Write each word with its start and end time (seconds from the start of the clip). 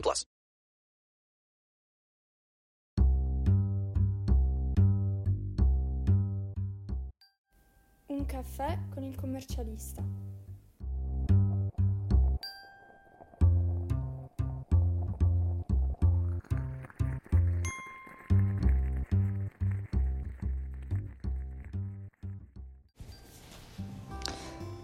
plus. 0.00 0.24
Un 8.06 8.26
caffè 8.26 8.78
con 8.92 9.02
il 9.02 9.16
commercialista. 9.16 10.02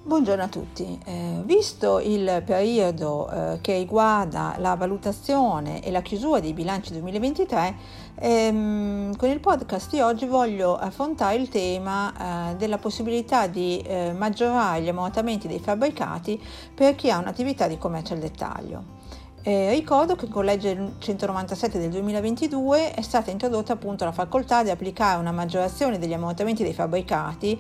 Buongiorno 0.03 0.43
a 0.43 0.49
tutti, 0.49 0.99
eh, 1.05 1.43
visto 1.45 2.01
il 2.01 2.43
periodo 2.47 3.29
eh, 3.29 3.59
che 3.61 3.77
riguarda 3.77 4.55
la 4.57 4.75
valutazione 4.75 5.85
e 5.85 5.91
la 5.91 6.01
chiusura 6.01 6.41
dei 6.41 6.55
bilanci 6.55 6.93
2023, 6.93 7.77
ehm, 8.15 9.15
con 9.17 9.29
il 9.29 9.41
podcast 9.41 9.91
di 9.91 10.01
oggi 10.01 10.25
voglio 10.25 10.75
affrontare 10.75 11.37
il 11.37 11.51
tema 11.51 12.51
eh, 12.51 12.57
della 12.57 12.79
possibilità 12.79 13.47
di 13.47 13.79
eh, 13.81 14.15
maggiorare 14.17 14.81
gli 14.81 14.89
ammortamenti 14.89 15.47
dei 15.47 15.61
fabbricati 15.61 16.43
per 16.75 16.95
chi 16.95 17.11
ha 17.11 17.19
un'attività 17.19 17.69
di 17.69 17.77
commercio 17.77 18.15
al 18.15 18.21
dettaglio. 18.21 19.00
Eh, 19.43 19.71
ricordo 19.71 20.17
che 20.17 20.29
con 20.29 20.45
legge 20.45 20.93
197 20.99 21.79
del 21.79 21.89
2022 21.89 22.93
è 22.93 23.01
stata 23.01 23.31
introdotta 23.31 23.73
appunto 23.73 24.05
la 24.05 24.13
facoltà 24.13 24.63
di 24.63 24.69
applicare 24.69 25.19
una 25.19 25.33
maggiorazione 25.33 25.99
degli 25.99 26.13
ammortamenti 26.13 26.63
dei 26.63 26.75
fabbricati, 26.75 27.59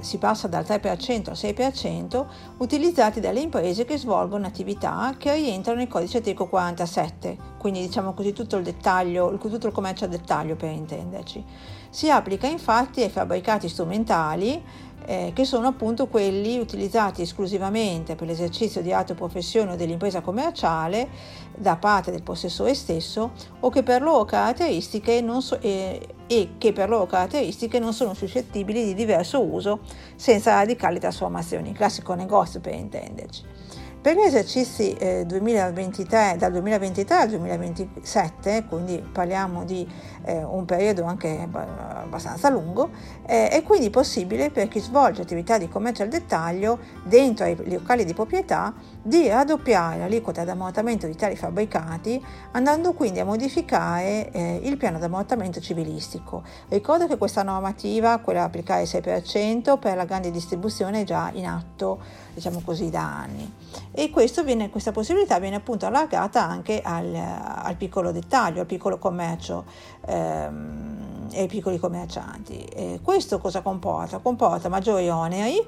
si 0.00 0.18
passa 0.18 0.48
dal 0.48 0.64
3% 0.64 1.30
al 1.30 1.36
6%, 1.36 2.26
utilizzati 2.58 3.20
dalle 3.20 3.40
imprese 3.40 3.86
che 3.86 3.96
svolgono 3.96 4.46
attività 4.46 5.14
che 5.16 5.34
rientrano 5.34 5.78
nel 5.78 5.88
codice 5.88 6.20
TECO 6.20 6.46
47, 6.46 7.38
quindi 7.56 7.80
diciamo 7.80 8.12
così 8.12 8.34
tutto 8.34 8.56
il 8.56 8.64
dettaglio, 8.64 9.38
tutto 9.38 9.66
il 9.66 9.72
commercio 9.72 10.04
al 10.04 10.10
dettaglio 10.10 10.56
per 10.56 10.72
intenderci. 10.72 11.42
Si 11.88 12.10
applica 12.10 12.46
infatti 12.46 13.02
ai 13.02 13.08
fabbricati 13.08 13.68
strumentali 13.68 14.62
eh, 15.10 15.32
che 15.34 15.44
sono 15.44 15.66
appunto 15.66 16.06
quelli 16.06 16.58
utilizzati 16.58 17.22
esclusivamente 17.22 18.14
per 18.14 18.28
l'esercizio 18.28 18.80
di 18.80 18.92
altre 18.92 19.16
professioni 19.16 19.72
o 19.72 19.74
dell'impresa 19.74 20.20
commerciale 20.20 21.08
da 21.56 21.74
parte 21.74 22.12
del 22.12 22.22
possessore 22.22 22.74
stesso 22.74 23.32
o 23.58 23.70
che 23.70 23.82
per 23.82 24.02
loro 24.02 24.24
caratteristiche 24.24 25.20
non 25.20 25.42
so, 25.42 25.60
eh, 25.60 26.14
e 26.28 26.50
che 26.58 26.72
per 26.72 26.88
loro 26.88 27.06
caratteristiche 27.06 27.80
non 27.80 27.92
sono 27.92 28.14
suscettibili 28.14 28.84
di 28.84 28.94
diverso 28.94 29.42
uso 29.42 29.80
senza 30.14 30.54
radicali 30.54 31.00
trasformazioni, 31.00 31.72
classico 31.72 32.14
negozio 32.14 32.60
per 32.60 32.74
intenderci. 32.74 33.59
Per 34.02 34.16
gli 34.16 34.20
esercizi 34.20 34.94
eh, 34.94 35.26
2023, 35.26 36.36
dal 36.38 36.52
2023 36.52 37.16
al 37.16 37.28
2027, 37.28 38.64
quindi 38.66 38.96
parliamo 38.98 39.64
di 39.64 39.86
eh, 40.24 40.42
un 40.42 40.64
periodo 40.64 41.04
anche 41.04 41.46
abbastanza 41.52 42.48
lungo, 42.48 42.88
eh, 43.26 43.50
è 43.50 43.62
quindi 43.62 43.90
possibile 43.90 44.48
per 44.48 44.68
chi 44.68 44.80
svolge 44.80 45.20
attività 45.20 45.58
di 45.58 45.68
commercio 45.68 46.02
al 46.02 46.08
dettaglio 46.08 46.78
dentro 47.04 47.44
i 47.44 47.70
locali 47.70 48.06
di 48.06 48.14
proprietà 48.14 48.72
di 49.02 49.28
raddoppiare 49.28 49.98
l'aliquota 49.98 50.44
d'ammortamento 50.44 51.06
di 51.06 51.14
tali 51.14 51.36
fabbricati, 51.36 52.24
andando 52.52 52.94
quindi 52.94 53.18
a 53.20 53.26
modificare 53.26 54.30
eh, 54.30 54.60
il 54.62 54.78
piano 54.78 54.98
d'ammortamento 54.98 55.60
civilistico. 55.60 56.42
Ricordo 56.68 57.06
che 57.06 57.18
questa 57.18 57.42
normativa, 57.42 58.16
quella 58.20 58.44
applicare 58.44 58.80
il 58.80 58.88
6% 58.90 59.78
per 59.78 59.96
la 59.96 60.06
grande 60.06 60.30
distribuzione, 60.30 61.02
è 61.02 61.04
già 61.04 61.30
in 61.34 61.44
atto, 61.44 62.00
diciamo 62.32 62.62
così, 62.64 62.88
da 62.88 63.02
anni 63.02 63.52
e 63.92 64.12
viene, 64.44 64.70
questa 64.70 64.92
possibilità 64.92 65.38
viene 65.38 65.56
appunto 65.56 65.86
allargata 65.86 66.46
anche 66.46 66.80
al, 66.80 67.14
al 67.14 67.76
piccolo 67.76 68.12
dettaglio, 68.12 68.60
al 68.60 68.66
piccolo 68.66 68.98
commercio 68.98 69.64
ehm, 70.06 71.28
e 71.32 71.40
ai 71.40 71.48
piccoli 71.48 71.78
commercianti. 71.78 72.58
E 72.64 73.00
questo 73.02 73.38
cosa 73.38 73.62
comporta? 73.62 74.18
Comporta 74.18 74.68
maggiori 74.68 75.08
oneri, 75.08 75.60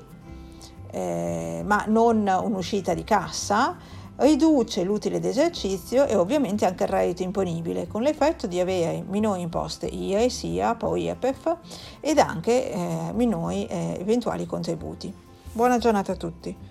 eh, 0.91 1.63
ma 1.65 1.85
non 1.89 2.27
un'uscita 2.27 2.95
di 2.95 3.05
cassa, 3.05 3.77
riduce 4.17 4.85
l'utile 4.85 5.19
d'esercizio 5.19 6.07
e 6.07 6.15
ovviamente 6.15 6.65
anche 6.65 6.85
il 6.85 6.91
reddito 6.91 7.23
imponibile, 7.23 7.89
con 7.89 8.03
l'effetto 8.03 8.47
di 8.47 8.61
avere 8.61 9.03
minori 9.09 9.41
imposte 9.41 9.87
IRES, 9.87 10.45
IAP 10.45 10.83
o 10.83 10.97
IRPEF 10.97 11.57
ed 12.01 12.19
anche 12.19 12.71
eh, 12.71 13.11
minori 13.15 13.67
eh, 13.67 13.97
eventuali 13.99 14.47
contributi. 14.47 15.13
Buona 15.53 15.79
giornata 15.79 16.13
a 16.13 16.17
tutti. 16.17 16.71